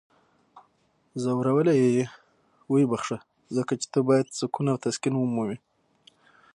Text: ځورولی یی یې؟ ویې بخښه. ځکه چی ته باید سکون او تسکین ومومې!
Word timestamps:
ځورولی 1.21 1.75
یی 1.81 1.89
یې؟ 1.97 2.05
ویې 2.71 2.85
بخښه. 2.91 3.17
ځکه 3.55 3.73
چی 3.81 3.87
ته 3.93 3.99
باید 4.07 4.35
سکون 4.39 4.65
او 4.71 4.81
تسکین 4.85 5.13
ومومې! 5.17 5.57